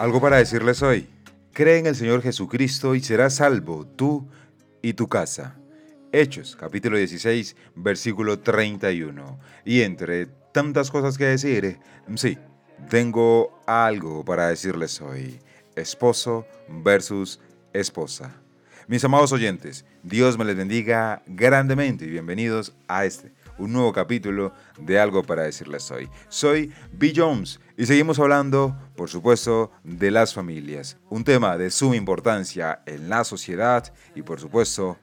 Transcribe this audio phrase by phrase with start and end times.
[0.00, 1.06] Algo para decirles hoy.
[1.52, 4.26] Cree en el Señor Jesucristo y serás salvo tú
[4.80, 5.58] y tu casa.
[6.10, 9.38] Hechos, capítulo 16, versículo 31.
[9.66, 10.24] Y entre
[10.54, 11.78] tantas cosas que decir,
[12.14, 12.38] sí,
[12.88, 15.38] tengo algo para decirles hoy.
[15.76, 17.38] Esposo versus
[17.74, 18.34] esposa.
[18.88, 24.52] Mis amados oyentes, Dios me les bendiga grandemente y bienvenidos a este, un nuevo capítulo
[24.78, 26.08] de Algo para decirles hoy.
[26.28, 27.12] Soy B.
[27.14, 33.08] Jones y seguimos hablando, por supuesto, de las familias, un tema de suma importancia en
[33.08, 34.98] la sociedad y, por supuesto,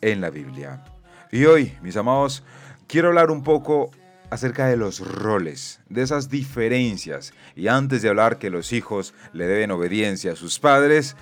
[0.00, 0.84] en la Biblia.
[1.30, 2.42] Y hoy, mis amados,
[2.88, 3.90] quiero hablar un poco
[4.30, 7.32] acerca de los roles, de esas diferencias.
[7.54, 11.16] Y antes de hablar que los hijos le deben obediencia a sus padres,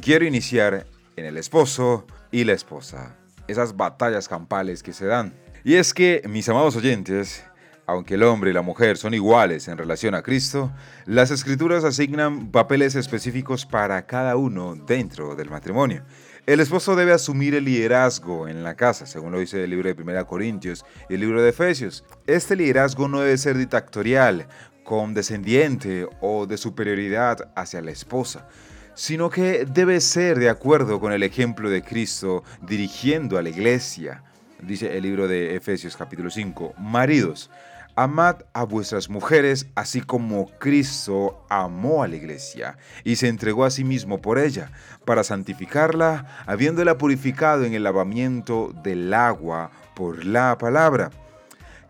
[0.00, 0.86] quiero iniciar
[1.16, 3.16] en el esposo y la esposa.
[3.46, 5.34] Esas batallas campales que se dan.
[5.64, 7.44] Y es que, mis amados oyentes,
[7.86, 10.72] aunque el hombre y la mujer son iguales en relación a Cristo,
[11.06, 16.04] las escrituras asignan papeles específicos para cada uno dentro del matrimonio.
[16.46, 20.02] El esposo debe asumir el liderazgo en la casa, según lo dice el libro de
[20.02, 22.04] 1 Corintios y el libro de Efesios.
[22.26, 24.48] Este liderazgo no debe ser dictatorial,
[24.82, 28.48] condescendiente o de superioridad hacia la esposa
[28.94, 34.22] sino que debe ser de acuerdo con el ejemplo de Cristo dirigiendo a la iglesia.
[34.62, 37.50] Dice el libro de Efesios capítulo 5, maridos,
[37.96, 43.72] amad a vuestras mujeres así como Cristo amó a la iglesia y se entregó a
[43.72, 44.70] sí mismo por ella,
[45.04, 51.10] para santificarla, habiéndola purificado en el lavamiento del agua por la palabra.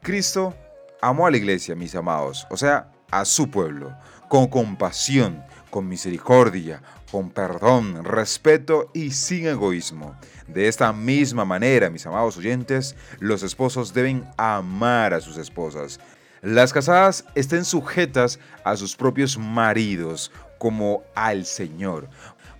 [0.00, 0.54] Cristo
[1.02, 3.94] amó a la iglesia, mis amados, o sea, a su pueblo,
[4.30, 10.14] con compasión, con misericordia, con perdón, respeto y sin egoísmo.
[10.46, 15.98] De esta misma manera, mis amados oyentes, los esposos deben amar a sus esposas.
[16.42, 20.30] Las casadas estén sujetas a sus propios maridos
[20.62, 22.08] como al Señor,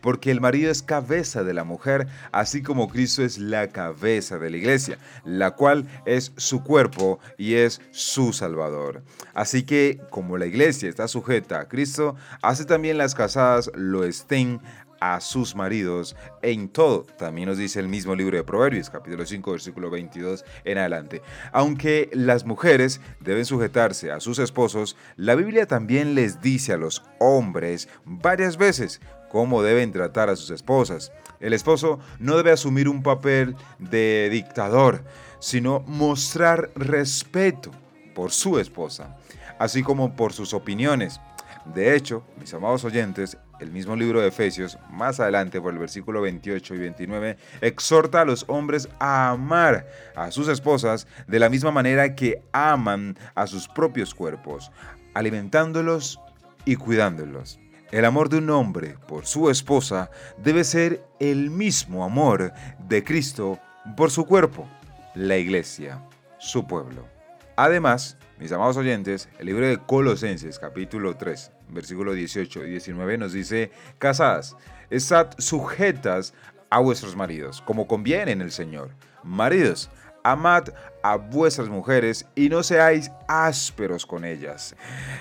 [0.00, 4.48] porque el marido es cabeza de la mujer, así como Cristo es la cabeza de
[4.48, 4.96] la iglesia,
[5.26, 9.02] la cual es su cuerpo y es su Salvador.
[9.34, 14.62] Así que como la iglesia está sujeta a Cristo, así también las casadas lo estén
[15.00, 17.04] a sus maridos en todo.
[17.18, 21.22] También nos dice el mismo libro de Proverbios, capítulo 5, versículo 22 en adelante.
[21.52, 27.02] Aunque las mujeres deben sujetarse a sus esposos, la Biblia también les dice a los
[27.18, 29.00] hombres varias veces
[29.30, 31.12] cómo deben tratar a sus esposas.
[31.40, 35.02] El esposo no debe asumir un papel de dictador,
[35.38, 37.70] sino mostrar respeto
[38.14, 39.16] por su esposa,
[39.58, 41.20] así como por sus opiniones.
[41.64, 46.22] De hecho, mis amados oyentes, el mismo libro de Efesios, más adelante por el versículo
[46.22, 51.70] 28 y 29, exhorta a los hombres a amar a sus esposas de la misma
[51.70, 54.70] manera que aman a sus propios cuerpos,
[55.14, 56.20] alimentándolos
[56.64, 57.58] y cuidándolos.
[57.90, 62.52] El amor de un hombre por su esposa debe ser el mismo amor
[62.88, 63.58] de Cristo
[63.96, 64.68] por su cuerpo,
[65.14, 66.00] la iglesia,
[66.38, 67.08] su pueblo.
[67.56, 73.34] Además, mis amados oyentes, el libro de Colosenses capítulo 3, versículo 18 y 19 nos
[73.34, 74.56] dice, casadas,
[74.88, 76.32] estad sujetas
[76.70, 78.92] a vuestros maridos, como conviene en el Señor.
[79.22, 79.90] Maridos,
[80.24, 80.70] amad
[81.02, 84.74] a vuestras mujeres y no seáis ásperos con ellas.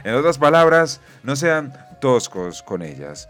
[0.06, 3.28] En otras palabras, no sean toscos con ellas.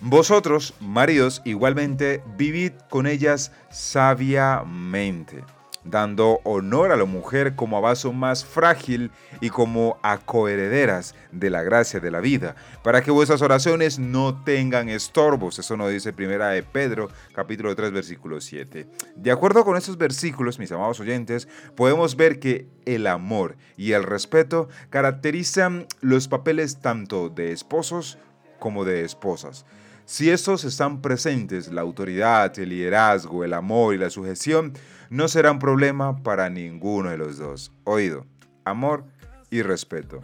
[0.00, 5.44] Vosotros, maridos, igualmente vivid con ellas sabiamente,
[5.90, 9.10] dando honor a la mujer como a vaso más frágil
[9.40, 14.42] y como a coherederas de la gracia de la vida, para que vuestras oraciones no
[14.42, 15.58] tengan estorbos.
[15.58, 18.86] Eso nos dice primera de Pedro, capítulo 3, versículo 7.
[19.16, 24.02] De acuerdo con estos versículos, mis amados oyentes, podemos ver que el amor y el
[24.02, 28.18] respeto caracterizan los papeles tanto de esposos
[28.58, 29.64] como de esposas.
[30.10, 34.72] Si estos están presentes, la autoridad, el liderazgo, el amor y la sujeción
[35.10, 37.72] no serán problema para ninguno de los dos.
[37.84, 38.24] Oído,
[38.64, 39.04] amor
[39.50, 40.22] y respeto.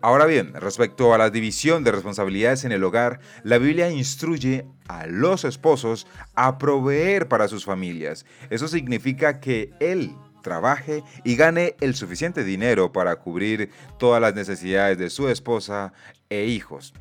[0.00, 5.08] Ahora bien, respecto a la división de responsabilidades en el hogar, la Biblia instruye a
[5.08, 6.06] los esposos
[6.36, 8.26] a proveer para sus familias.
[8.48, 14.98] Eso significa que él trabaje y gane el suficiente dinero para cubrir todas las necesidades
[14.98, 15.92] de su esposa
[16.30, 16.94] e hijos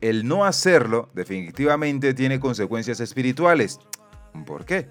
[0.00, 3.78] el no hacerlo definitivamente tiene consecuencias espirituales.
[4.44, 4.88] ¿Por qué?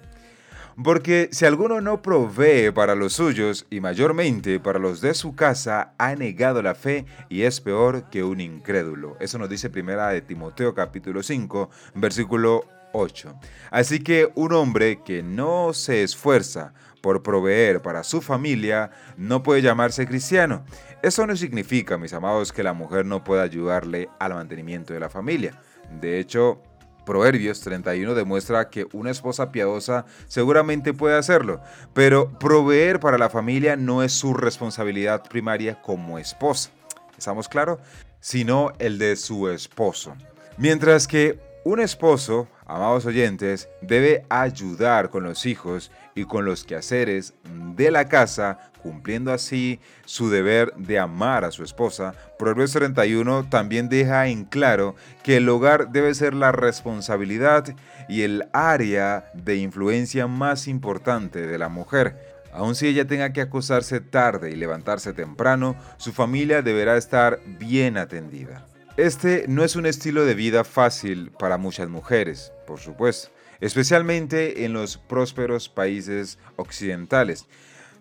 [0.82, 5.94] Porque si alguno no provee para los suyos y mayormente para los de su casa,
[5.96, 9.16] ha negado la fe y es peor que un incrédulo.
[9.18, 13.40] Eso nos dice primera de Timoteo capítulo 5, versículo 8.
[13.70, 16.74] Así que un hombre que no se esfuerza
[17.06, 20.64] por proveer para su familia no puede llamarse cristiano.
[21.04, 25.08] Eso no significa, mis amados, que la mujer no pueda ayudarle al mantenimiento de la
[25.08, 25.56] familia.
[26.00, 26.60] De hecho,
[27.04, 31.60] Proverbios 31 demuestra que una esposa piadosa seguramente puede hacerlo,
[31.94, 36.70] pero proveer para la familia no es su responsabilidad primaria como esposa.
[37.16, 37.78] ¿Estamos claros?
[38.18, 40.16] Sino el de su esposo.
[40.58, 47.34] Mientras que un esposo, amados oyentes, debe ayudar con los hijos y con los quehaceres
[47.74, 52.14] de la casa, cumpliendo así su deber de amar a su esposa.
[52.38, 57.74] Proverbios 31 también deja en claro que el hogar debe ser la responsabilidad
[58.08, 62.36] y el área de influencia más importante de la mujer.
[62.52, 67.98] Aun si ella tenga que acostarse tarde y levantarse temprano, su familia deberá estar bien
[67.98, 68.66] atendida.
[68.96, 73.28] Este no es un estilo de vida fácil para muchas mujeres, por supuesto,
[73.60, 77.44] especialmente en los prósperos países occidentales.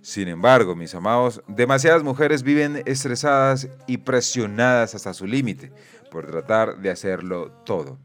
[0.01, 5.73] Sin embargo, mis amados, demasiadas mujeres viven estresadas y presionadas hasta su límite
[6.11, 7.97] por tratar de hacerlo todo.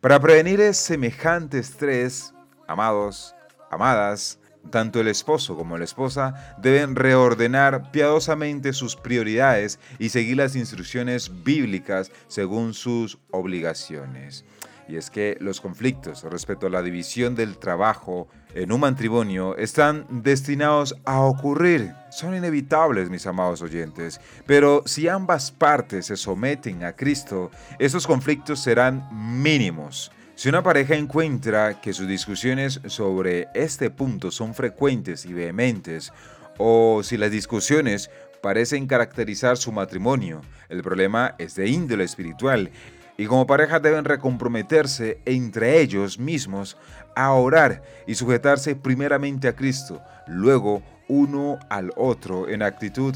[0.00, 2.34] Para prevenir semejante estrés,
[2.66, 3.36] amados,
[3.70, 10.56] amadas, tanto el esposo como la esposa deben reordenar piadosamente sus prioridades y seguir las
[10.56, 14.44] instrucciones bíblicas según sus obligaciones.
[14.88, 20.04] Y es que los conflictos respecto a la división del trabajo en un matrimonio están
[20.10, 21.94] destinados a ocurrir.
[22.10, 24.20] Son inevitables, mis amados oyentes.
[24.46, 30.10] Pero si ambas partes se someten a Cristo, esos conflictos serán mínimos.
[30.42, 36.12] Si una pareja encuentra que sus discusiones sobre este punto son frecuentes y vehementes,
[36.58, 38.10] o si las discusiones
[38.40, 42.72] parecen caracterizar su matrimonio, el problema es de índole espiritual
[43.16, 46.76] y como pareja deben recomprometerse entre ellos mismos
[47.14, 53.14] a orar y sujetarse primeramente a Cristo, luego uno al otro en actitud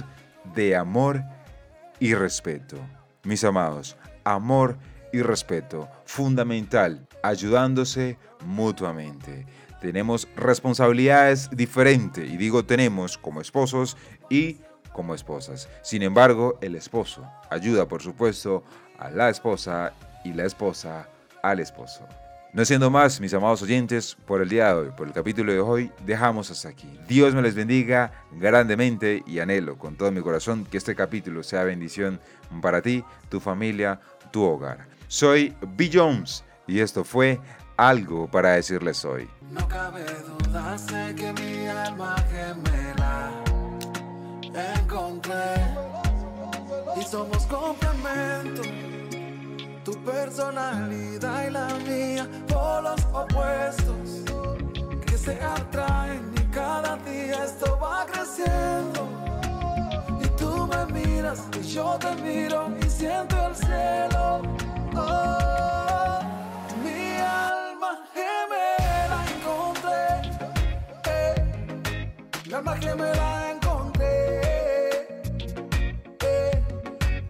[0.55, 1.25] de amor
[1.99, 2.77] y respeto.
[3.25, 4.79] Mis amados, amor
[5.13, 9.47] y respeto, fundamental, ayudándose mutuamente.
[9.81, 13.97] Tenemos responsabilidades diferentes, y digo tenemos como esposos
[14.31, 14.59] y
[14.93, 15.69] como esposas.
[15.83, 18.65] Sin embargo, el esposo ayuda, por supuesto,
[18.99, 19.93] a la esposa
[20.25, 21.09] y la esposa
[21.43, 22.07] al esposo.
[22.57, 25.61] No siendo más, mis amados oyentes, por el día de hoy, por el capítulo de
[25.61, 26.89] hoy, dejamos hasta aquí.
[27.07, 31.65] Dios me les bendiga grandemente y anhelo con todo mi corazón que este capítulo sea
[31.65, 32.19] bendición
[32.63, 34.89] para ti, tu familia, tu hogar.
[35.07, 35.91] Soy B.
[35.93, 37.41] Jones y esto fue
[37.77, 39.29] algo para decirles hoy.
[39.51, 43.31] No cabe duda, sé que mi alma gemela
[44.79, 45.55] encontré
[46.99, 48.63] y somos complemento.
[49.85, 54.25] Tu personalidad y la mía, por los opuestos
[55.07, 59.09] que se atraen y cada día esto va creciendo.
[60.25, 64.43] Y tú me miras y yo te miro y siento el cielo.
[64.97, 65.76] Oh,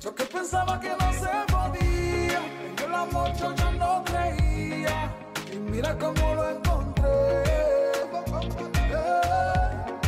[0.06, 2.40] yo que pensaba que no se podía.
[2.70, 5.12] En el amor yo ya no creía.
[5.52, 7.42] Y mira cómo lo encontré.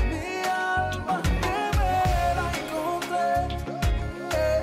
[0.09, 3.27] Mi alma gemela encontré.
[4.35, 4.61] Eh,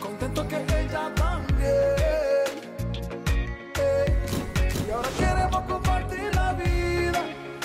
[0.00, 2.48] contento que ella también.
[4.86, 7.22] Y ahora queremos compartir la vida,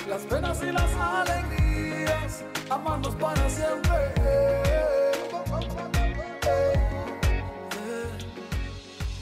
[0.08, 4.71] las penas y las alegrías, amarnos para siempre.